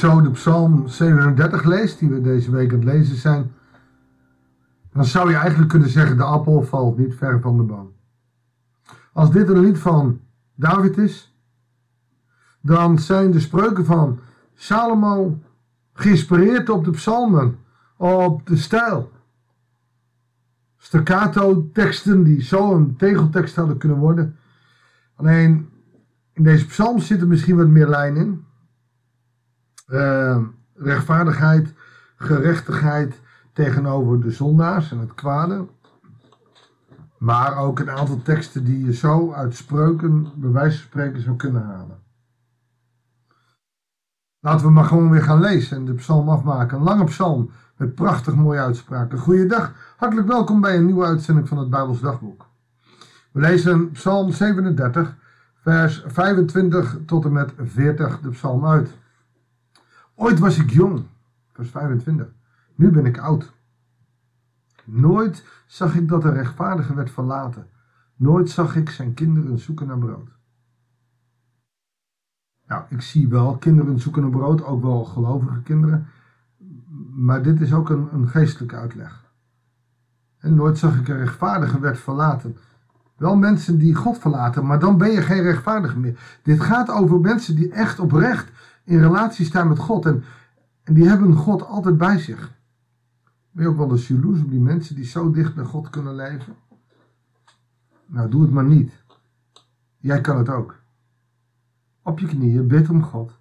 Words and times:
zo 0.00 0.20
de 0.20 0.30
Psalm 0.30 0.88
37 0.88 1.64
leest, 1.64 1.98
die 1.98 2.08
we 2.08 2.20
deze 2.20 2.50
week 2.50 2.72
aan 2.72 2.78
het 2.78 2.84
lezen 2.84 3.16
zijn, 3.16 3.52
dan 4.92 5.04
zou 5.04 5.30
je 5.30 5.36
eigenlijk 5.36 5.70
kunnen 5.70 5.88
zeggen: 5.88 6.16
de 6.16 6.22
appel 6.22 6.62
valt 6.62 6.98
niet 6.98 7.14
ver 7.14 7.40
van 7.40 7.56
de 7.56 7.62
boom. 7.62 7.92
Als 9.12 9.30
dit 9.30 9.48
een 9.48 9.60
lied 9.60 9.78
van 9.78 10.20
David 10.54 10.98
is, 10.98 11.34
dan 12.60 12.98
zijn 12.98 13.30
de 13.30 13.40
spreuken 13.40 13.84
van 13.84 14.18
Salomo 14.54 15.38
geïnspireerd 15.92 16.68
op 16.68 16.84
de 16.84 16.90
psalmen, 16.90 17.58
op 17.96 18.46
de 18.46 18.56
stijl. 18.56 19.12
Staccato 20.76 21.70
teksten 21.72 22.22
die 22.22 22.42
zo 22.42 22.74
een 22.74 22.96
tegeltekst 22.96 23.56
hadden 23.56 23.78
kunnen 23.78 23.98
worden. 23.98 24.36
Alleen 25.14 25.68
in 26.32 26.42
deze 26.42 26.66
psalm 26.66 26.98
zit 26.98 27.20
er 27.20 27.26
misschien 27.26 27.56
wat 27.56 27.68
meer 27.68 27.88
lijn 27.88 28.16
in. 28.16 28.44
Uh, 29.90 30.38
rechtvaardigheid, 30.74 31.74
gerechtigheid 32.16 33.20
tegenover 33.52 34.20
de 34.20 34.30
zondaars 34.30 34.90
en 34.90 34.98
het 34.98 35.14
kwade. 35.14 35.66
Maar 37.18 37.56
ook 37.56 37.78
een 37.78 37.90
aantal 37.90 38.22
teksten 38.22 38.64
die 38.64 38.84
je 38.84 38.94
zo 38.94 39.32
uit 39.32 39.54
spreuken, 39.54 40.28
bij 40.34 40.52
van 40.52 40.70
spreken, 40.70 41.22
zou 41.22 41.36
kunnen 41.36 41.62
halen. 41.62 41.98
Laten 44.40 44.66
we 44.66 44.72
maar 44.72 44.84
gewoon 44.84 45.10
weer 45.10 45.22
gaan 45.22 45.40
lezen 45.40 45.76
en 45.76 45.84
de 45.84 45.94
psalm 45.94 46.28
afmaken. 46.28 46.76
Een 46.76 46.84
lange 46.84 47.04
psalm 47.04 47.50
met 47.76 47.94
prachtig 47.94 48.34
mooie 48.34 48.60
uitspraken. 48.60 49.18
Goeiedag, 49.18 49.72
hartelijk 49.96 50.28
welkom 50.28 50.60
bij 50.60 50.76
een 50.76 50.86
nieuwe 50.86 51.04
uitzending 51.04 51.48
van 51.48 51.58
het 51.58 51.70
Bijbels 51.70 52.00
Dagboek. 52.00 52.46
We 53.32 53.40
lezen 53.40 53.90
psalm 53.90 54.32
37, 54.32 55.16
vers 55.62 56.04
25 56.06 56.96
tot 57.06 57.24
en 57.24 57.32
met 57.32 57.52
40 57.56 58.20
de 58.20 58.28
psalm 58.28 58.66
uit. 58.66 58.98
Ooit 60.22 60.38
was 60.38 60.58
ik 60.58 60.70
jong, 60.70 61.02
vers 61.52 61.70
25. 61.70 62.32
Nu 62.74 62.90
ben 62.90 63.06
ik 63.06 63.18
oud. 63.18 63.52
Nooit 64.84 65.44
zag 65.66 65.94
ik 65.94 66.08
dat 66.08 66.24
een 66.24 66.32
rechtvaardige 66.32 66.94
werd 66.94 67.10
verlaten. 67.10 67.66
Nooit 68.16 68.50
zag 68.50 68.76
ik 68.76 68.90
zijn 68.90 69.14
kinderen 69.14 69.58
zoeken 69.58 69.86
naar 69.86 69.98
brood. 69.98 70.28
Nou, 72.66 72.84
ik 72.88 73.00
zie 73.00 73.28
wel 73.28 73.56
kinderen 73.56 74.00
zoeken 74.00 74.22
naar 74.22 74.30
brood, 74.30 74.64
ook 74.64 74.82
wel 74.82 75.04
gelovige 75.04 75.62
kinderen. 75.62 76.06
Maar 77.10 77.42
dit 77.42 77.60
is 77.60 77.72
ook 77.72 77.90
een, 77.90 78.08
een 78.12 78.28
geestelijke 78.28 78.76
uitleg. 78.76 79.24
En 80.38 80.54
nooit 80.54 80.78
zag 80.78 80.98
ik 80.98 81.08
een 81.08 81.18
rechtvaardige 81.18 81.80
werd 81.80 81.98
verlaten. 81.98 82.56
Wel 83.16 83.36
mensen 83.36 83.78
die 83.78 83.94
God 83.94 84.18
verlaten, 84.18 84.66
maar 84.66 84.78
dan 84.78 84.98
ben 84.98 85.10
je 85.10 85.22
geen 85.22 85.42
rechtvaardige 85.42 85.98
meer. 85.98 86.38
Dit 86.42 86.60
gaat 86.60 86.90
over 86.90 87.20
mensen 87.20 87.56
die 87.56 87.70
echt 87.70 87.98
oprecht 87.98 88.50
in 88.90 89.00
relatie 89.00 89.44
staan 89.44 89.68
met 89.68 89.78
God. 89.78 90.06
En, 90.06 90.24
en 90.82 90.94
die 90.94 91.08
hebben 91.08 91.34
God 91.34 91.66
altijd 91.66 91.96
bij 91.96 92.18
zich. 92.18 92.58
Ben 93.50 93.64
je 93.64 93.70
ook 93.70 93.76
wel 93.76 93.90
eens 93.90 94.08
jaloers 94.08 94.40
op 94.40 94.50
die 94.50 94.60
mensen 94.60 94.94
die 94.94 95.04
zo 95.04 95.30
dicht 95.30 95.54
bij 95.54 95.64
God 95.64 95.90
kunnen 95.90 96.14
leven? 96.14 96.54
Nou, 98.06 98.30
doe 98.30 98.42
het 98.42 98.50
maar 98.50 98.64
niet. 98.64 99.04
Jij 99.96 100.20
kan 100.20 100.38
het 100.38 100.48
ook. 100.48 100.78
Op 102.02 102.18
je 102.18 102.26
knieën, 102.26 102.66
bid 102.66 102.88
om 102.88 103.02
God. 103.02 103.38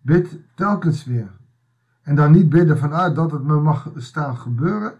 Bid 0.00 0.38
telkens 0.54 1.04
weer. 1.04 1.30
En 2.02 2.14
dan 2.14 2.32
niet 2.32 2.48
bidden 2.48 2.78
vanuit 2.78 3.14
dat 3.14 3.30
het 3.30 3.42
me 3.42 3.60
mag 3.60 3.92
staan 3.96 4.36
gebeuren. 4.36 4.98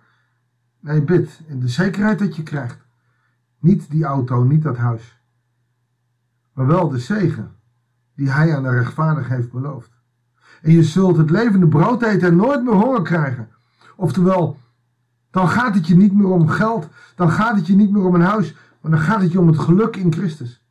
Nee, 0.80 1.02
bid 1.02 1.40
in 1.46 1.60
de 1.60 1.68
zekerheid 1.68 2.18
dat 2.18 2.36
je 2.36 2.42
krijgt. 2.42 2.86
Niet 3.58 3.90
die 3.90 4.04
auto, 4.04 4.44
niet 4.44 4.62
dat 4.62 4.76
huis. 4.76 5.22
Maar 6.52 6.66
wel 6.66 6.88
de 6.88 6.98
zegen 6.98 7.56
die 8.18 8.30
hij 8.30 8.56
aan 8.56 8.62
de 8.62 8.70
rechtvaardig 8.70 9.28
heeft 9.28 9.50
beloofd. 9.50 9.90
En 10.62 10.72
je 10.72 10.82
zult 10.82 11.16
het 11.16 11.30
levende 11.30 11.68
brood 11.68 12.02
eten 12.02 12.28
en 12.28 12.36
nooit 12.36 12.64
meer 12.64 12.74
honger 12.74 13.02
krijgen. 13.02 13.48
Oftewel, 13.96 14.58
dan 15.30 15.48
gaat 15.48 15.74
het 15.74 15.86
je 15.86 15.96
niet 15.96 16.12
meer 16.12 16.28
om 16.28 16.48
geld, 16.48 16.88
dan 17.14 17.30
gaat 17.30 17.56
het 17.56 17.66
je 17.66 17.76
niet 17.76 17.90
meer 17.90 18.04
om 18.04 18.14
een 18.14 18.20
huis, 18.20 18.54
maar 18.80 18.90
dan 18.90 19.00
gaat 19.00 19.20
het 19.20 19.32
je 19.32 19.40
om 19.40 19.46
het 19.46 19.58
geluk 19.58 19.96
in 19.96 20.12
Christus. 20.12 20.64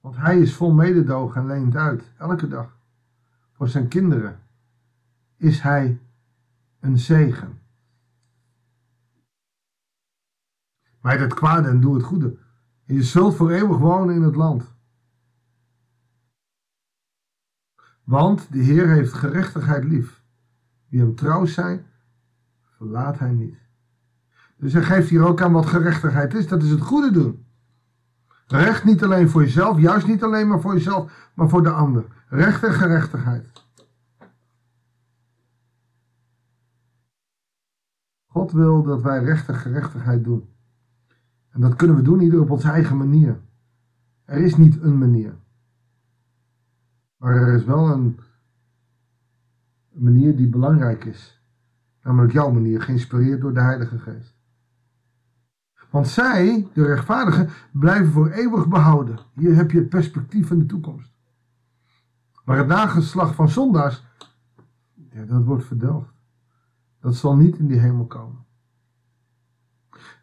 Want 0.00 0.16
hij 0.16 0.40
is 0.40 0.54
vol 0.54 0.72
mededogen 0.72 1.40
en 1.40 1.46
leent 1.46 1.76
uit, 1.76 2.12
elke 2.18 2.48
dag. 2.48 2.76
Voor 3.52 3.68
zijn 3.68 3.88
kinderen 3.88 4.40
is 5.36 5.60
hij 5.60 6.00
een 6.80 6.98
zegen. 6.98 7.58
Maar 11.00 11.18
het 11.18 11.34
kwade 11.34 11.68
en 11.68 11.80
doe 11.80 11.94
het 11.94 12.04
goede. 12.04 12.42
En 12.86 12.94
je 12.94 13.02
zult 13.02 13.34
voor 13.34 13.50
eeuwig 13.50 13.78
wonen 13.78 14.14
in 14.14 14.22
het 14.22 14.36
land. 14.36 14.74
Want 18.04 18.52
de 18.52 18.58
Heer 18.58 18.88
heeft 18.88 19.12
gerechtigheid 19.12 19.84
lief. 19.84 20.22
Wie 20.88 21.00
hem 21.00 21.14
trouw 21.14 21.44
zijn, 21.44 21.86
verlaat 22.76 23.18
hij 23.18 23.32
niet. 23.32 23.58
Dus 24.56 24.72
hij 24.72 24.82
geeft 24.82 25.08
hier 25.08 25.26
ook 25.26 25.42
aan 25.42 25.52
wat 25.52 25.66
gerechtigheid 25.66 26.34
is. 26.34 26.48
Dat 26.48 26.62
is 26.62 26.70
het 26.70 26.80
goede 26.80 27.10
doen. 27.10 27.46
Recht 28.46 28.84
niet 28.84 29.02
alleen 29.02 29.28
voor 29.28 29.42
jezelf, 29.42 29.78
juist 29.78 30.06
niet 30.06 30.22
alleen 30.22 30.48
maar 30.48 30.60
voor 30.60 30.74
jezelf, 30.74 31.30
maar 31.34 31.48
voor 31.48 31.62
de 31.62 31.70
ander. 31.70 32.04
Recht 32.28 32.64
en 32.64 32.72
gerechtigheid. 32.72 33.64
God 38.26 38.52
wil 38.52 38.82
dat 38.82 39.02
wij 39.02 39.24
recht 39.24 39.48
en 39.48 39.54
gerechtigheid 39.54 40.24
doen. 40.24 40.53
En 41.54 41.60
dat 41.60 41.76
kunnen 41.76 41.96
we 41.96 42.02
doen 42.02 42.20
ieder 42.20 42.40
op 42.40 42.50
onze 42.50 42.70
eigen 42.70 42.96
manier. 42.96 43.40
Er 44.24 44.40
is 44.40 44.56
niet 44.56 44.82
een 44.82 44.98
manier. 44.98 45.34
Maar 47.16 47.36
er 47.36 47.54
is 47.54 47.64
wel 47.64 47.90
een, 47.90 48.18
manier 49.92 50.36
die 50.36 50.48
belangrijk 50.48 51.04
is. 51.04 51.42
Namelijk 52.02 52.32
jouw 52.32 52.50
manier, 52.50 52.82
geïnspireerd 52.82 53.40
door 53.40 53.54
de 53.54 53.60
Heilige 53.60 53.98
Geest. 53.98 54.36
Want 55.90 56.08
zij, 56.08 56.68
de 56.72 56.84
rechtvaardigen, 56.84 57.48
blijven 57.72 58.12
voor 58.12 58.30
eeuwig 58.30 58.68
behouden. 58.68 59.18
Hier 59.34 59.54
heb 59.54 59.70
je 59.70 59.78
het 59.78 59.88
perspectief 59.88 60.46
van 60.46 60.58
de 60.58 60.66
toekomst. 60.66 61.12
Maar 62.44 62.58
het 62.58 62.66
nageslag 62.66 63.34
van 63.34 63.48
zondaars, 63.48 64.04
ja, 65.10 65.24
dat 65.24 65.44
wordt 65.44 65.64
verdelgd. 65.64 66.14
Dat 67.00 67.14
zal 67.14 67.36
niet 67.36 67.58
in 67.58 67.66
die 67.66 67.78
hemel 67.78 68.06
komen. 68.06 68.44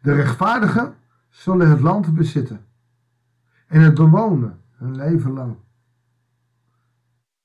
De 0.02 0.12
rechtvaardigen 0.12 0.94
zullen 1.32 1.70
het 1.70 1.80
land 1.80 2.14
bezitten 2.14 2.66
en 3.66 3.80
het 3.80 3.94
bewonen 3.94 4.60
hun 4.70 4.96
leven 4.96 5.32
lang. 5.32 5.56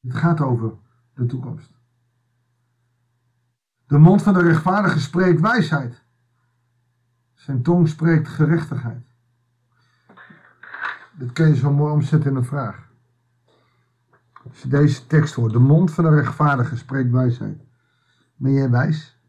Het 0.02 0.16
gaat 0.16 0.42
over 0.42 0.74
de 1.14 1.26
toekomst. 1.26 1.72
De 3.86 3.98
mond 3.98 4.22
van 4.22 4.34
de 4.34 4.42
rechtvaardige 4.42 5.00
spreekt 5.00 5.42
wijsheid. 5.42 6.04
Zijn 7.34 7.62
tong 7.62 7.88
spreekt 7.88 8.28
gerechtigheid. 8.28 9.06
Dit 11.14 11.32
kun 11.32 11.48
je 11.48 11.56
zo 11.56 11.74
mooi 11.74 11.94
omzetten 11.94 12.30
in 12.30 12.36
een 12.36 12.46
vraag. 12.46 12.88
Als 14.44 14.62
je 14.62 14.68
deze 14.68 15.08
tekst 15.08 15.34
hoort, 15.34 15.52
de 15.52 15.60
mond 15.60 15.92
van 15.94 16.04
de 16.04 16.10
rechtvaardige 16.10 16.78
spreekt 16.78 17.12
wijsheid. 17.12 17.62
Ben 18.36 18.52
jij 18.52 18.70
wijs? 18.70 19.20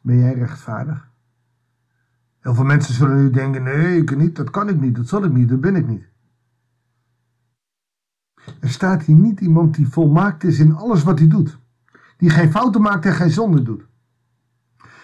Ben 0.00 0.18
jij 0.18 0.34
rechtvaardig? 0.34 1.07
Heel 2.48 2.56
veel 2.56 2.66
mensen 2.66 2.94
zullen 2.94 3.16
nu 3.16 3.30
denken, 3.30 3.62
nee, 3.62 3.96
ik 3.96 4.16
niet, 4.16 4.36
dat 4.36 4.50
kan 4.50 4.68
ik 4.68 4.80
niet, 4.80 4.94
dat 4.96 5.08
zal 5.08 5.24
ik 5.24 5.32
niet, 5.32 5.48
dat 5.48 5.60
ben 5.60 5.76
ik 5.76 5.86
niet. 5.86 6.08
Er 8.60 8.68
staat 8.68 9.02
hier 9.02 9.16
niet 9.16 9.40
iemand 9.40 9.74
die 9.74 9.88
volmaakt 9.88 10.44
is 10.44 10.58
in 10.58 10.74
alles 10.74 11.02
wat 11.02 11.18
hij 11.18 11.28
doet. 11.28 11.58
Die 12.16 12.30
geen 12.30 12.50
fouten 12.50 12.80
maakt 12.80 13.04
en 13.04 13.12
geen 13.12 13.30
zonde 13.30 13.62
doet. 13.62 13.86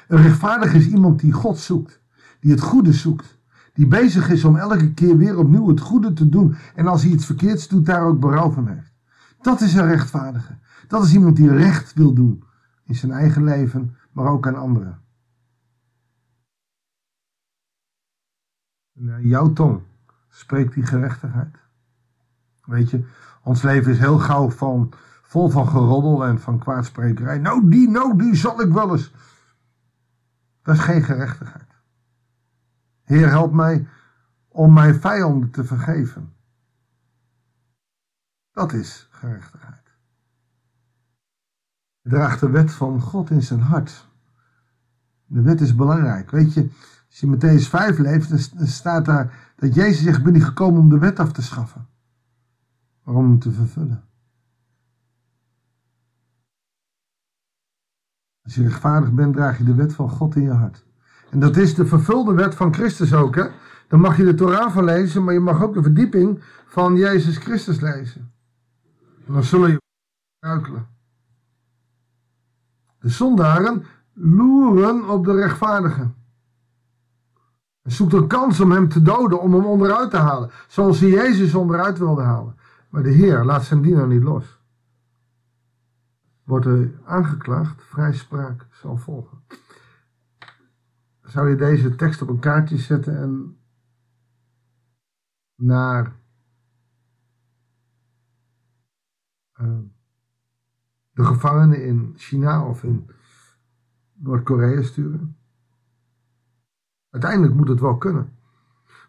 Een 0.08 0.22
rechtvaardig 0.22 0.74
is 0.74 0.86
iemand 0.86 1.20
die 1.20 1.32
God 1.32 1.58
zoekt. 1.58 2.00
Die 2.40 2.50
het 2.50 2.60
goede 2.60 2.92
zoekt. 2.92 3.38
Die 3.72 3.86
bezig 3.86 4.30
is 4.30 4.44
om 4.44 4.56
elke 4.56 4.94
keer 4.94 5.16
weer 5.16 5.38
opnieuw 5.38 5.68
het 5.68 5.80
goede 5.80 6.12
te 6.12 6.28
doen. 6.28 6.56
En 6.74 6.86
als 6.86 7.02
hij 7.02 7.12
iets 7.12 7.26
verkeerds 7.26 7.68
doet, 7.68 7.86
daar 7.86 8.04
ook 8.04 8.20
berouw 8.20 8.50
van 8.50 8.68
heeft. 8.68 8.92
Dat 9.40 9.60
is 9.60 9.74
een 9.74 9.86
rechtvaardige. 9.86 10.58
Dat 10.88 11.04
is 11.04 11.14
iemand 11.14 11.36
die 11.36 11.50
recht 11.50 11.94
wil 11.94 12.14
doen. 12.14 12.44
In 12.84 12.94
zijn 12.94 13.12
eigen 13.12 13.44
leven, 13.44 13.96
maar 14.12 14.26
ook 14.26 14.46
aan 14.46 14.56
anderen. 14.56 15.02
En 18.74 18.80
eh, 18.80 18.83
jouw 19.20 19.52
tong 19.52 19.82
spreekt 20.28 20.74
die 20.74 20.86
gerechtigheid. 20.86 21.56
Weet 22.64 22.90
je, 22.90 23.04
ons 23.42 23.62
leven 23.62 23.92
is 23.92 23.98
heel 23.98 24.18
gauw 24.18 24.50
van, 24.50 24.92
vol 25.22 25.48
van 25.48 25.68
geroddel 25.68 26.24
en 26.24 26.40
van 26.40 26.58
kwaadsprekerij. 26.58 27.38
Nou 27.38 27.70
die, 27.70 27.88
nou 27.88 28.18
die 28.18 28.34
zal 28.34 28.60
ik 28.60 28.72
wel 28.72 28.92
eens. 28.92 29.12
Dat 30.62 30.74
is 30.74 30.80
geen 30.80 31.02
gerechtigheid. 31.02 31.74
Heer, 33.04 33.28
help 33.28 33.52
mij 33.52 33.86
om 34.48 34.72
mijn 34.72 34.94
vijanden 34.94 35.50
te 35.50 35.64
vergeven. 35.64 36.32
Dat 38.52 38.72
is 38.72 39.08
gerechtigheid. 39.10 39.82
Hij 42.02 42.12
draagt 42.12 42.40
de 42.40 42.50
wet 42.50 42.72
van 42.72 43.00
God 43.00 43.30
in 43.30 43.42
zijn 43.42 43.60
hart. 43.60 44.08
De 45.26 45.42
wet 45.42 45.60
is 45.60 45.74
belangrijk. 45.74 46.30
Weet 46.30 46.54
je, 46.54 46.70
als 47.14 47.22
je 47.22 47.36
Matthäus 47.36 47.68
5 47.68 47.98
leeft, 47.98 48.58
dan 48.58 48.66
staat 48.66 49.04
daar 49.04 49.52
dat 49.56 49.74
Jezus 49.74 50.02
zegt, 50.02 50.22
ben 50.22 50.34
ik 50.34 50.42
gekomen 50.42 50.80
om 50.80 50.88
de 50.88 50.98
wet 50.98 51.18
af 51.18 51.32
te 51.32 51.42
schaffen. 51.42 51.86
maar 53.02 53.14
om 53.14 53.24
hem 53.24 53.38
te 53.38 53.52
vervullen. 53.52 54.04
Als 58.42 58.54
je 58.54 58.62
rechtvaardig 58.62 59.12
bent, 59.12 59.34
draag 59.34 59.58
je 59.58 59.64
de 59.64 59.74
wet 59.74 59.94
van 59.94 60.10
God 60.10 60.36
in 60.36 60.42
je 60.42 60.50
hart. 60.50 60.84
En 61.30 61.40
dat 61.40 61.56
is 61.56 61.74
de 61.74 61.86
vervulde 61.86 62.34
wet 62.34 62.54
van 62.54 62.74
Christus 62.74 63.14
ook. 63.14 63.34
Hè? 63.34 63.46
Dan 63.88 64.00
mag 64.00 64.16
je 64.16 64.24
de 64.24 64.34
Torah 64.34 64.72
van 64.72 64.84
lezen, 64.84 65.24
maar 65.24 65.34
je 65.34 65.40
mag 65.40 65.62
ook 65.62 65.74
de 65.74 65.82
verdieping 65.82 66.42
van 66.66 66.96
Jezus 66.96 67.36
Christus 67.36 67.80
lezen. 67.80 68.32
En 69.26 69.32
dan 69.32 69.44
zullen 69.44 69.70
je 69.70 69.80
struikelen. 70.36 70.86
De 72.98 73.08
zondaren 73.08 73.84
loeren 74.12 75.08
op 75.08 75.24
de 75.24 75.32
rechtvaardigen. 75.32 76.23
Zoekt 77.84 78.12
een 78.12 78.26
kans 78.26 78.60
om 78.60 78.70
hem 78.70 78.88
te 78.88 79.02
doden, 79.02 79.40
om 79.40 79.54
hem 79.54 79.64
onderuit 79.64 80.10
te 80.10 80.16
halen. 80.16 80.50
Zoals 80.68 81.00
hij 81.00 81.08
Jezus 81.08 81.54
onderuit 81.54 81.98
wilde 81.98 82.22
halen. 82.22 82.56
Maar 82.88 83.02
de 83.02 83.10
Heer 83.10 83.44
laat 83.44 83.64
zijn 83.64 83.82
dienaar 83.82 84.06
niet 84.06 84.22
los. 84.22 84.58
Wordt 86.44 86.66
er 86.66 87.00
aangeklaagd, 87.04 87.82
vrijspraak 87.82 88.66
zal 88.70 88.96
volgen. 88.96 89.38
Zou 91.22 91.48
je 91.48 91.56
deze 91.56 91.94
tekst 91.94 92.22
op 92.22 92.28
een 92.28 92.38
kaartje 92.38 92.78
zetten 92.78 93.16
en 93.16 93.58
naar 95.54 96.16
uh, 99.60 99.78
de 101.10 101.24
gevangenen 101.24 101.84
in 101.84 102.14
China 102.16 102.66
of 102.66 102.82
in 102.82 103.10
Noord-Korea 104.12 104.82
sturen? 104.82 105.36
Uiteindelijk 107.14 107.54
moet 107.54 107.68
het 107.68 107.80
wel 107.80 107.96
kunnen. 107.96 108.32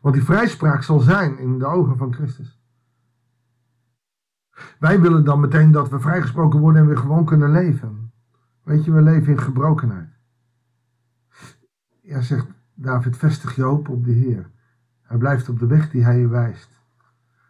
Want 0.01 0.15
die 0.15 0.23
vrijspraak 0.23 0.83
zal 0.83 0.99
zijn 0.99 1.37
in 1.37 1.59
de 1.59 1.65
ogen 1.65 1.97
van 1.97 2.13
Christus. 2.13 2.59
Wij 4.79 5.01
willen 5.01 5.23
dan 5.23 5.39
meteen 5.39 5.71
dat 5.71 5.89
we 5.89 5.99
vrijgesproken 5.99 6.59
worden 6.59 6.81
en 6.81 6.87
weer 6.87 6.97
gewoon 6.97 7.25
kunnen 7.25 7.51
leven. 7.51 8.11
Weet 8.63 8.85
je, 8.85 8.91
we 8.91 9.01
leven 9.01 9.31
in 9.31 9.39
gebrokenheid. 9.39 10.09
Ja, 12.01 12.21
zegt 12.21 12.47
David, 12.73 13.17
vestig 13.17 13.55
je 13.55 13.63
hoop 13.63 13.89
op 13.89 14.05
de 14.05 14.11
Heer. 14.11 14.49
Hij 15.01 15.17
blijft 15.17 15.49
op 15.49 15.59
de 15.59 15.67
weg 15.67 15.89
die 15.89 16.03
hij 16.03 16.19
je 16.19 16.27
wijst. 16.27 16.69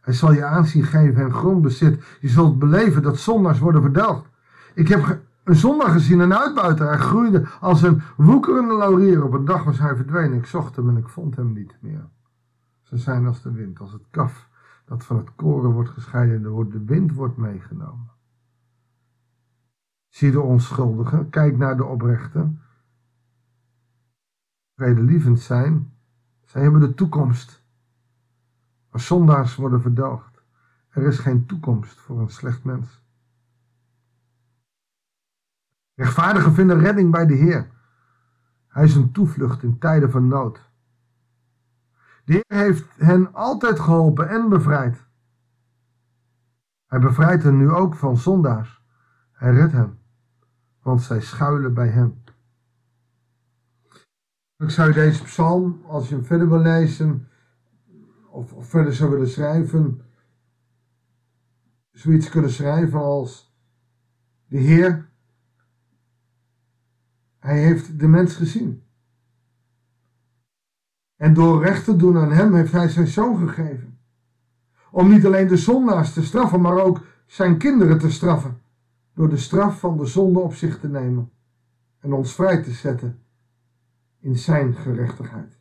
Hij 0.01 0.13
zal 0.13 0.33
je 0.33 0.45
aanzien 0.45 0.83
geven 0.83 1.23
en 1.23 1.33
grondbezit. 1.33 2.17
Je 2.19 2.29
zult 2.29 2.59
beleven 2.59 3.01
dat 3.01 3.19
zondags 3.19 3.59
worden 3.59 3.81
verdelgd. 3.81 4.29
Ik 4.73 4.87
heb 4.87 5.21
een 5.45 5.55
zondag 5.55 5.91
gezien, 5.91 6.19
een 6.19 6.35
uitbuiter. 6.35 6.87
Hij 6.87 6.97
groeide 6.97 7.47
als 7.59 7.81
een 7.81 8.01
woekerende 8.17 8.73
laurier. 8.73 9.23
Op 9.23 9.33
een 9.33 9.45
dag 9.45 9.63
was 9.63 9.79
hij 9.79 9.95
verdwenen. 9.95 10.37
Ik 10.37 10.45
zocht 10.45 10.75
hem 10.75 10.89
en 10.89 10.97
ik 10.97 11.09
vond 11.09 11.35
hem 11.35 11.53
niet 11.53 11.77
meer. 11.79 12.07
Ze 12.81 12.97
zijn 12.97 13.25
als 13.25 13.41
de 13.41 13.51
wind, 13.51 13.79
als 13.79 13.91
het 13.91 14.05
kaf 14.09 14.49
dat 14.85 15.03
van 15.03 15.17
het 15.17 15.35
koren 15.35 15.71
wordt 15.71 15.89
gescheiden 15.89 16.69
de 16.69 16.83
wind 16.85 17.13
wordt 17.13 17.37
meegenomen. 17.37 18.09
Zie 20.07 20.31
de 20.31 20.41
onschuldigen, 20.41 21.29
kijk 21.29 21.57
naar 21.57 21.77
de 21.77 21.83
oprechten. 21.83 22.61
Vredelievend 24.75 25.39
zijn, 25.39 25.93
zij 26.43 26.61
hebben 26.61 26.81
de 26.81 26.93
toekomst. 26.93 27.63
Maar 28.91 29.01
zondaars 29.01 29.55
worden 29.55 29.81
verdelgd. 29.81 30.43
Er 30.89 31.03
is 31.03 31.19
geen 31.19 31.45
toekomst 31.45 31.99
voor 31.99 32.19
een 32.19 32.29
slecht 32.29 32.63
mens. 32.63 33.04
Rechtvaardigen 35.95 36.53
vinden 36.53 36.79
redding 36.79 37.11
bij 37.11 37.25
de 37.25 37.33
Heer. 37.33 37.69
Hij 38.67 38.83
is 38.83 38.95
een 38.95 39.11
toevlucht 39.11 39.63
in 39.63 39.79
tijden 39.79 40.11
van 40.11 40.27
nood. 40.27 40.69
De 42.25 42.33
Heer 42.33 42.59
heeft 42.65 42.85
hen 42.97 43.33
altijd 43.33 43.79
geholpen 43.79 44.29
en 44.29 44.49
bevrijd. 44.49 45.05
Hij 46.85 46.99
bevrijdt 46.99 47.43
hen 47.43 47.57
nu 47.57 47.69
ook 47.69 47.95
van 47.95 48.17
zondaars. 48.17 48.83
Hij 49.31 49.53
redt 49.53 49.71
hen, 49.71 49.99
want 50.81 51.01
zij 51.01 51.21
schuilen 51.21 51.73
bij 51.73 51.87
hem. 51.87 52.23
Ik 54.57 54.69
zou 54.69 54.93
deze 54.93 55.23
psalm, 55.23 55.81
als 55.85 56.09
je 56.09 56.15
hem 56.15 56.25
verder 56.25 56.49
wil 56.49 56.59
lezen, 56.59 57.27
of, 58.29 58.53
of 58.53 58.67
verder 58.67 58.93
zou 58.93 59.09
willen 59.09 59.29
schrijven, 59.29 60.01
zoiets 61.91 62.29
kunnen 62.29 62.51
schrijven 62.51 62.99
als 62.99 63.55
de 64.47 64.57
Heer, 64.57 65.09
hij 67.45 67.59
heeft 67.59 67.99
de 67.99 68.07
mens 68.07 68.35
gezien. 68.35 68.83
En 71.15 71.33
door 71.33 71.63
recht 71.63 71.83
te 71.83 71.95
doen 71.95 72.17
aan 72.17 72.31
hem 72.31 72.53
heeft 72.53 72.71
hij 72.71 72.89
zijn 72.89 73.07
zoon 73.07 73.37
gegeven. 73.37 73.99
Om 74.91 75.09
niet 75.09 75.25
alleen 75.25 75.47
de 75.47 75.57
zondaars 75.57 76.13
te 76.13 76.23
straffen, 76.23 76.61
maar 76.61 76.79
ook 76.79 77.05
zijn 77.25 77.57
kinderen 77.57 77.99
te 77.99 78.11
straffen. 78.11 78.61
Door 79.13 79.29
de 79.29 79.37
straf 79.37 79.79
van 79.79 79.97
de 79.97 80.05
zonde 80.05 80.39
op 80.39 80.53
zich 80.53 80.79
te 80.79 80.87
nemen. 80.87 81.31
En 81.99 82.13
ons 82.13 82.35
vrij 82.35 82.63
te 82.63 82.71
zetten 82.71 83.19
in 84.19 84.37
zijn 84.37 84.75
gerechtigheid. 84.75 85.59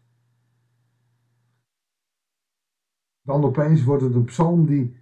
Dan 3.22 3.44
opeens 3.44 3.84
wordt 3.84 4.02
het 4.02 4.14
een 4.14 4.24
psalm 4.24 4.66
die, 4.66 4.96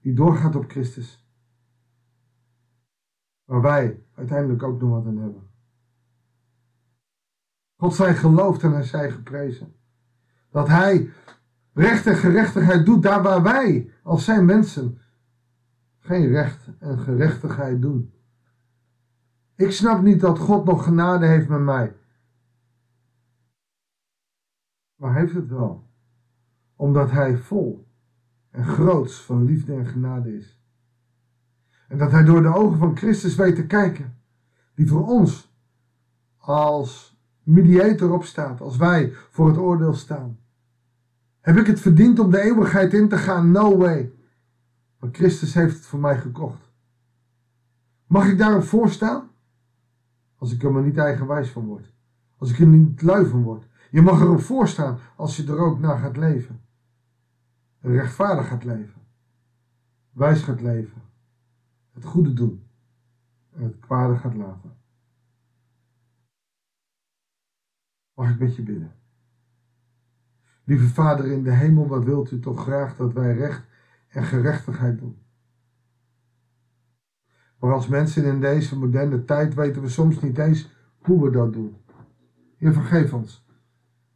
die 0.00 0.14
doorgaat 0.14 0.56
op 0.56 0.70
Christus. 0.70 1.28
Waar 3.44 3.62
wij 3.62 4.02
uiteindelijk 4.14 4.62
ook 4.62 4.80
nog 4.80 4.90
wat 4.90 5.06
aan 5.06 5.18
hebben. 5.18 5.52
God 7.84 7.94
zij 7.94 8.14
geloofd 8.14 8.62
en 8.62 8.72
hij 8.72 8.82
zij 8.82 9.10
geprezen. 9.10 9.74
Dat 10.50 10.68
hij 10.68 11.10
recht 11.72 12.06
en 12.06 12.16
gerechtigheid 12.16 12.86
doet 12.86 13.02
daar 13.02 13.22
waar 13.22 13.42
wij 13.42 13.90
als 14.02 14.24
zijn 14.24 14.44
mensen 14.44 14.98
geen 15.98 16.26
recht 16.26 16.68
en 16.78 16.98
gerechtigheid 16.98 17.82
doen. 17.82 18.12
Ik 19.56 19.70
snap 19.70 20.02
niet 20.02 20.20
dat 20.20 20.38
God 20.38 20.64
nog 20.64 20.84
genade 20.84 21.26
heeft 21.26 21.48
met 21.48 21.60
mij. 21.60 21.96
Maar 24.96 25.14
heeft 25.14 25.34
het 25.34 25.48
wel. 25.48 25.90
Omdat 26.76 27.10
hij 27.10 27.36
vol 27.36 27.88
en 28.50 28.64
groots 28.64 29.20
van 29.20 29.44
liefde 29.44 29.74
en 29.74 29.86
genade 29.86 30.36
is. 30.36 30.60
En 31.88 31.98
dat 31.98 32.10
hij 32.10 32.24
door 32.24 32.42
de 32.42 32.54
ogen 32.54 32.78
van 32.78 32.96
Christus 32.96 33.34
weet 33.34 33.56
te 33.56 33.66
kijken. 33.66 34.18
Die 34.74 34.88
voor 34.88 35.06
ons 35.06 35.52
als 36.36 37.13
mediator 37.44 38.12
opstaat, 38.12 38.60
als 38.60 38.76
wij 38.76 39.12
voor 39.30 39.48
het 39.48 39.56
oordeel 39.56 39.94
staan. 39.94 40.38
Heb 41.40 41.56
ik 41.56 41.66
het 41.66 41.80
verdiend 41.80 42.18
om 42.18 42.30
de 42.30 42.40
eeuwigheid 42.40 42.92
in 42.92 43.08
te 43.08 43.16
gaan? 43.16 43.50
No 43.50 43.76
way. 43.76 44.12
Maar 44.98 45.10
Christus 45.12 45.54
heeft 45.54 45.74
het 45.74 45.86
voor 45.86 45.98
mij 45.98 46.18
gekocht. 46.18 46.72
Mag 48.06 48.28
ik 48.28 48.38
daarop 48.38 48.62
voorstaan? 48.62 49.30
Als 50.36 50.52
ik 50.52 50.62
er 50.62 50.72
maar 50.72 50.82
niet 50.82 50.96
eigenwijs 50.96 51.50
van 51.50 51.64
word. 51.64 51.92
Als 52.36 52.50
ik 52.50 52.58
er 52.58 52.66
niet 52.66 53.02
lui 53.02 53.26
van 53.26 53.42
word. 53.42 53.68
Je 53.90 54.02
mag 54.02 54.20
erop 54.20 54.40
voorstaan 54.40 54.98
als 55.16 55.36
je 55.36 55.46
er 55.46 55.58
ook 55.58 55.78
naar 55.78 55.98
gaat 55.98 56.16
leven. 56.16 56.60
Rechtvaardig 57.80 58.48
gaat 58.48 58.64
leven. 58.64 59.02
Wijs 60.12 60.42
gaat 60.42 60.60
leven. 60.60 61.02
Het 61.92 62.04
goede 62.04 62.32
doen. 62.32 62.62
En 63.56 63.62
het 63.62 63.78
kwade 63.78 64.16
gaat 64.16 64.34
laten. 64.34 64.76
Mag 68.14 68.30
ik 68.30 68.38
met 68.38 68.56
je 68.56 68.62
bidden? 68.62 68.92
Lieve 70.64 70.88
Vader 70.88 71.26
in 71.26 71.42
de 71.42 71.52
hemel, 71.52 71.86
wat 71.86 72.04
wilt 72.04 72.30
u 72.30 72.40
toch 72.40 72.62
graag 72.62 72.96
dat 72.96 73.12
wij 73.12 73.34
recht 73.34 73.66
en 74.08 74.24
gerechtigheid 74.24 74.98
doen? 74.98 75.18
Maar 77.58 77.72
als 77.72 77.88
mensen 77.88 78.24
in 78.24 78.40
deze 78.40 78.78
moderne 78.78 79.24
tijd 79.24 79.54
weten 79.54 79.82
we 79.82 79.88
soms 79.88 80.20
niet 80.20 80.38
eens 80.38 80.70
hoe 80.98 81.24
we 81.24 81.30
dat 81.30 81.52
doen. 81.52 81.76
Heer, 82.56 82.72
vergeef 82.72 83.12
ons. 83.12 83.46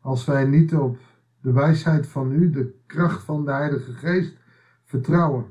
Als 0.00 0.24
wij 0.24 0.44
niet 0.44 0.74
op 0.74 0.98
de 1.40 1.52
wijsheid 1.52 2.06
van 2.06 2.32
u, 2.32 2.50
de 2.50 2.80
kracht 2.86 3.22
van 3.22 3.44
de 3.44 3.50
Heilige 3.50 3.92
Geest, 3.92 4.36
vertrouwen. 4.84 5.46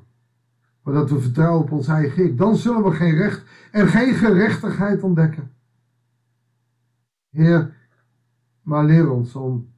Maar 0.84 0.94
dat 0.94 1.10
we 1.10 1.20
vertrouwen 1.20 1.62
op 1.62 1.72
ons 1.72 1.88
eigen 1.88 2.26
ik. 2.26 2.38
Dan 2.38 2.56
zullen 2.56 2.84
we 2.84 2.92
geen 2.92 3.16
recht 3.16 3.44
en 3.72 3.88
geen 3.88 4.14
gerechtigheid 4.14 5.04
ontdekken. 5.04 5.52
Heer, 7.30 7.77
maar 8.68 8.86
leer 8.86 9.10
ons 9.10 9.36
om 9.36 9.74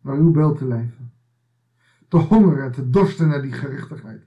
naar 0.00 0.16
uw 0.16 0.30
beeld 0.30 0.58
te 0.58 0.66
leven. 0.66 1.12
Te 2.08 2.16
hongeren 2.16 2.64
en 2.64 2.72
te 2.72 2.90
dorsten 2.90 3.28
naar 3.28 3.42
die 3.42 3.52
gerechtigheid. 3.52 4.26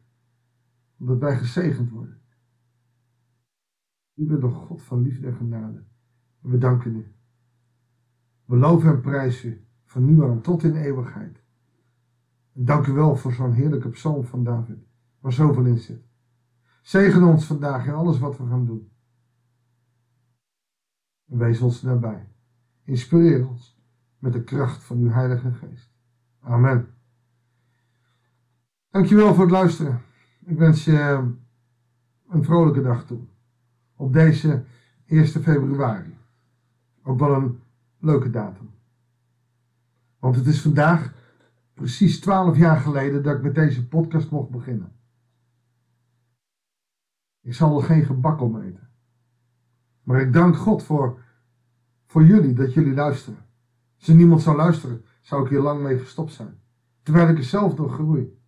Omdat 1.00 1.18
wij 1.18 1.38
gezegend 1.38 1.90
worden. 1.90 2.22
U 4.14 4.26
bent 4.26 4.42
de 4.42 4.50
God 4.50 4.82
van 4.82 5.02
liefde 5.02 5.28
en 5.28 5.36
genade. 5.36 5.84
En 6.44 6.50
we 6.50 6.58
danken 6.58 6.96
u. 6.96 7.16
We 8.46 8.58
loven 8.58 8.90
en 8.90 9.02
prijzen 9.02 9.50
u 9.50 9.66
van 9.84 10.06
nu 10.06 10.24
aan 10.24 10.42
tot 10.42 10.64
in 10.64 10.76
eeuwigheid. 10.76 11.44
Dank 12.54 12.88
u 12.88 12.92
wel 12.92 13.16
voor 13.16 13.34
zo'n 13.34 13.54
heerlijke 13.54 13.90
psalm 13.90 14.24
van 14.24 14.44
David, 14.44 14.88
waar 15.20 15.34
zoveel 15.34 15.66
in 15.66 15.78
zit. 15.78 16.04
Zegen 16.82 17.24
ons 17.24 17.46
vandaag 17.46 17.86
in 17.86 17.94
alles 17.94 18.20
wat 18.20 18.38
we 18.38 18.48
gaan 18.48 18.66
doen. 18.66 18.92
En 21.26 21.38
wees 21.38 21.62
ons 21.62 21.82
nabij. 21.82 22.30
Inspireer 22.84 23.48
ons 23.48 23.80
met 24.20 24.34
de 24.34 24.44
kracht 24.44 24.84
van 24.84 24.98
uw 24.98 25.10
Heilige 25.10 25.52
Geest. 25.54 25.92
Amen. 26.40 26.88
Dankjewel 28.90 29.34
voor 29.34 29.44
het 29.44 29.52
luisteren. 29.52 30.02
Ik 30.46 30.58
wens 30.58 30.86
je 30.86 31.32
een 32.30 32.44
vrolijke 32.44 32.82
dag 32.82 33.06
toe. 33.06 33.22
Op 33.96 34.14
deze 34.14 34.64
1 35.06 35.28
februari. 35.28 36.18
Ook 37.04 37.20
wel 37.20 37.34
een 37.34 37.60
leuke 38.00 38.30
datum. 38.30 38.70
Want 40.20 40.36
het 40.36 40.46
is 40.46 40.62
vandaag 40.62 41.14
precies 41.74 42.20
12 42.20 42.58
jaar 42.58 42.78
geleden 42.78 43.24
dat 43.24 43.36
ik 43.36 43.42
met 43.42 43.56
deze 43.56 43.88
podcast 43.88 44.32
mocht 44.32 44.50
beginnen. 44.50 44.92
Ik 47.42 47.54
zal 47.54 47.78
er 47.78 47.86
geen 47.86 48.06
gebak 48.06 48.42
om 48.42 48.62
eten. 48.62 48.90
Maar 50.04 50.22
ik 50.22 50.34
dank 50.34 50.56
God 50.56 50.84
voor, 50.84 51.20
voor 52.12 52.26
jullie, 52.26 52.54
dat 52.54 52.74
jullie 52.74 52.94
luisteren. 52.94 53.46
Als 53.98 54.08
niemand 54.08 54.42
zou 54.42 54.58
luisteren, 54.58 55.06
zou 55.22 55.44
ik 55.44 55.50
hier 55.50 55.62
lang 55.62 55.82
mee 55.82 56.00
gestopt 56.00 56.34
zijn. 56.34 56.60
Terwijl 57.04 57.30
ik 57.30 57.38
er 57.38 57.44
zelf 57.44 57.76
door 57.76 57.90
groei. 57.90 58.40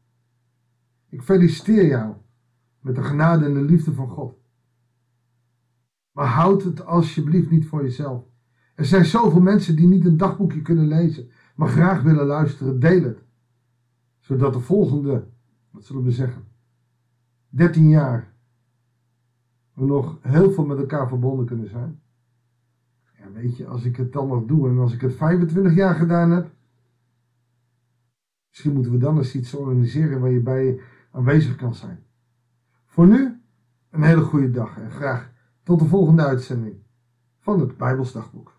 Ik 1.09 1.21
feliciteer 1.21 1.85
jou 1.87 2.13
met 2.79 2.95
de 2.95 3.03
genade 3.03 3.45
en 3.45 3.53
de 3.53 3.61
liefde 3.61 3.93
van 3.93 4.07
God. 4.07 4.35
Maar 6.11 6.25
houd 6.25 6.63
het 6.63 6.85
alsjeblieft 6.85 7.49
niet 7.49 7.65
voor 7.65 7.81
jezelf. 7.81 8.23
Er 8.75 8.85
zijn 8.85 9.05
zoveel 9.05 9.41
mensen 9.41 9.75
die 9.75 9.87
niet 9.87 10.05
een 10.05 10.17
dagboekje 10.17 10.61
kunnen 10.61 10.87
lezen, 10.87 11.29
maar 11.55 11.69
graag 11.69 12.01
willen 12.01 12.25
luisteren. 12.25 12.79
Deel 12.79 13.03
het. 13.03 13.23
Zodat 14.19 14.53
de 14.53 14.59
volgende, 14.59 15.27
wat 15.71 15.85
zullen 15.85 16.03
we 16.03 16.11
zeggen, 16.11 16.47
13 17.49 17.89
jaar 17.89 18.33
we 19.73 19.85
nog 19.85 20.17
heel 20.21 20.51
veel 20.51 20.65
met 20.65 20.77
elkaar 20.77 21.07
verbonden 21.07 21.45
kunnen 21.45 21.69
zijn. 21.69 22.01
Ja, 23.23 23.31
weet 23.31 23.57
je, 23.57 23.67
als 23.67 23.83
ik 23.83 23.95
het 23.95 24.11
dan 24.11 24.27
nog 24.27 24.45
doe 24.45 24.69
en 24.69 24.77
als 24.77 24.93
ik 24.93 25.01
het 25.01 25.13
25 25.13 25.73
jaar 25.73 25.95
gedaan 25.95 26.31
heb, 26.31 26.51
misschien 28.49 28.73
moeten 28.73 28.91
we 28.91 28.97
dan 28.97 29.17
eens 29.17 29.35
iets 29.35 29.53
organiseren 29.53 30.19
waar 30.19 30.31
je 30.31 30.41
bij 30.41 30.79
aanwezig 31.11 31.55
kan 31.55 31.75
zijn. 31.75 32.03
Voor 32.85 33.07
nu, 33.07 33.41
een 33.89 34.03
hele 34.03 34.21
goede 34.21 34.49
dag 34.49 34.77
en 34.77 34.91
graag 34.91 35.31
tot 35.63 35.79
de 35.79 35.85
volgende 35.85 36.25
uitzending 36.25 36.75
van 37.39 37.59
het 37.59 37.77
Bijbelsdagboek. 37.77 38.52